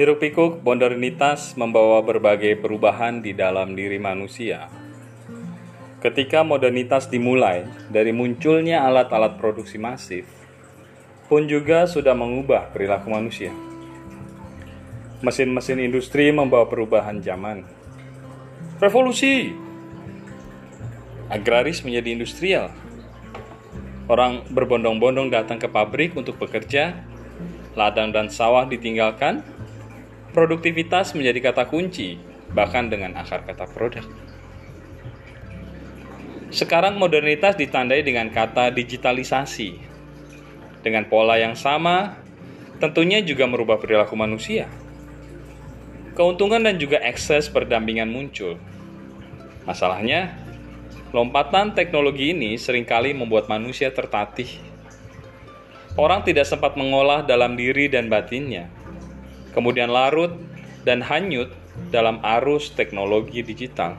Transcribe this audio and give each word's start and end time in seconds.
Hiruk 0.00 0.16
pikuk 0.16 0.64
modernitas 0.64 1.52
membawa 1.60 2.00
berbagai 2.00 2.56
perubahan 2.56 3.20
di 3.20 3.36
dalam 3.36 3.76
diri 3.76 4.00
manusia. 4.00 4.72
Ketika 6.00 6.40
modernitas 6.40 7.04
dimulai 7.04 7.68
dari 7.92 8.08
munculnya 8.08 8.80
alat-alat 8.80 9.36
produksi 9.36 9.76
masif, 9.76 10.24
pun 11.28 11.44
juga 11.44 11.84
sudah 11.84 12.16
mengubah 12.16 12.72
perilaku 12.72 13.12
manusia. 13.12 13.52
Mesin-mesin 15.20 15.76
industri 15.84 16.32
membawa 16.32 16.64
perubahan 16.64 17.20
zaman. 17.20 17.68
Revolusi! 18.80 19.52
Agraris 21.28 21.84
menjadi 21.84 22.08
industrial. 22.16 22.72
Orang 24.08 24.48
berbondong-bondong 24.48 25.28
datang 25.28 25.60
ke 25.60 25.68
pabrik 25.68 26.16
untuk 26.16 26.40
bekerja, 26.40 26.96
ladang 27.76 28.16
dan 28.16 28.32
sawah 28.32 28.64
ditinggalkan, 28.64 29.44
produktivitas 30.30 31.12
menjadi 31.14 31.50
kata 31.50 31.66
kunci, 31.66 32.18
bahkan 32.54 32.86
dengan 32.90 33.18
akar 33.18 33.42
kata 33.46 33.66
produk. 33.70 34.06
Sekarang 36.50 36.98
modernitas 36.98 37.54
ditandai 37.54 38.02
dengan 38.02 38.26
kata 38.26 38.74
digitalisasi. 38.74 39.78
Dengan 40.82 41.06
pola 41.06 41.38
yang 41.38 41.54
sama, 41.54 42.18
tentunya 42.82 43.22
juga 43.22 43.46
merubah 43.46 43.78
perilaku 43.78 44.18
manusia. 44.18 44.66
Keuntungan 46.18 46.58
dan 46.58 46.74
juga 46.80 46.98
akses 47.06 47.46
berdampingan 47.46 48.10
muncul. 48.10 48.58
Masalahnya, 49.62 50.34
lompatan 51.14 51.70
teknologi 51.70 52.34
ini 52.34 52.58
sering 52.58 52.82
kali 52.82 53.14
membuat 53.14 53.46
manusia 53.46 53.94
tertatih. 53.94 54.50
Orang 55.94 56.26
tidak 56.26 56.50
sempat 56.50 56.74
mengolah 56.74 57.22
dalam 57.22 57.54
diri 57.54 57.86
dan 57.86 58.10
batinnya, 58.10 58.66
kemudian 59.52 59.90
larut 59.90 60.34
dan 60.82 61.04
hanyut 61.04 61.52
dalam 61.90 62.20
arus 62.40 62.72
teknologi 62.72 63.42
digital. 63.44 63.96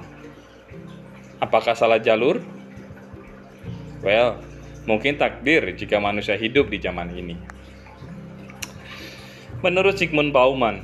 Apakah 1.41 1.73
salah 1.73 1.97
jalur? 1.97 2.41
Well, 4.05 4.41
mungkin 4.85 5.17
takdir 5.17 5.73
jika 5.77 6.02
manusia 6.02 6.38
hidup 6.38 6.69
di 6.69 6.77
zaman 6.81 7.13
ini. 7.13 7.35
Menurut 9.61 9.94
Sigmund 9.97 10.33
Bauman, 10.33 10.81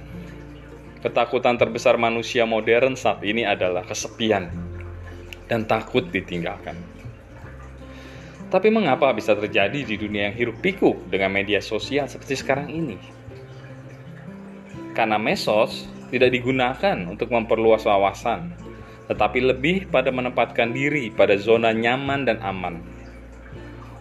ketakutan 1.02 1.58
terbesar 1.58 1.98
manusia 1.98 2.46
modern 2.46 2.94
saat 2.94 3.26
ini 3.26 3.42
adalah 3.42 3.82
kesepian 3.82 4.54
dan 5.50 5.66
takut 5.66 6.06
ditinggalkan. 6.14 6.78
Tapi 8.48 8.72
mengapa 8.72 9.12
bisa 9.12 9.36
terjadi 9.36 9.84
di 9.84 9.96
dunia 10.00 10.32
yang 10.32 10.36
hiruk 10.38 10.64
pikuk 10.64 11.10
dengan 11.12 11.34
media 11.36 11.60
sosial 11.60 12.08
seperti 12.08 12.38
sekarang 12.40 12.70
ini? 12.72 12.96
Karena 14.98 15.22
mesos 15.22 15.86
tidak 16.10 16.34
digunakan 16.34 16.98
untuk 17.06 17.30
memperluas 17.30 17.86
wawasan, 17.86 18.58
tetapi 19.06 19.46
lebih 19.46 19.86
pada 19.94 20.10
menempatkan 20.10 20.74
diri 20.74 21.14
pada 21.14 21.38
zona 21.38 21.70
nyaman 21.70 22.26
dan 22.26 22.42
aman. 22.42 22.82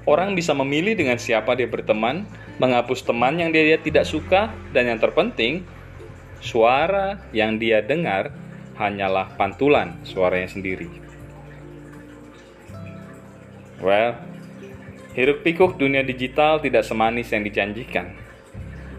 Orang 0.08 0.32
bisa 0.32 0.56
memilih 0.56 0.96
dengan 0.96 1.20
siapa 1.20 1.52
dia 1.52 1.68
berteman, 1.68 2.24
menghapus 2.56 3.04
teman 3.04 3.36
yang 3.36 3.52
dia 3.52 3.76
tidak 3.76 4.08
suka, 4.08 4.48
dan 4.72 4.88
yang 4.88 4.96
terpenting, 5.02 5.66
suara 6.40 7.20
yang 7.34 7.60
dia 7.60 7.84
dengar 7.84 8.32
hanyalah 8.80 9.34
pantulan 9.36 9.98
suaranya 10.06 10.48
sendiri. 10.48 10.88
Well, 13.82 14.16
hiruk 15.12 15.44
pikuk 15.44 15.76
dunia 15.76 16.00
digital 16.00 16.62
tidak 16.62 16.86
semanis 16.88 17.28
yang 17.34 17.44
dijanjikan. 17.44 18.25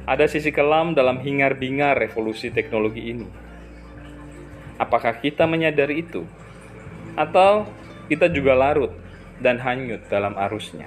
Ada 0.08 0.32
sisi 0.32 0.56
kelam 0.56 0.96
dalam 0.96 1.20
hingar-bingar 1.20 2.00
revolusi 2.00 2.48
teknologi 2.48 3.12
ini 3.12 3.28
Apakah 4.78 5.18
kita 5.18 5.50
menyadari 5.50 6.06
itu? 6.06 6.22
Atau 7.18 7.66
kita 8.06 8.30
juga 8.30 8.54
larut 8.54 8.94
dan 9.42 9.58
hanyut 9.58 10.06
dalam 10.06 10.38
arusnya? 10.38 10.86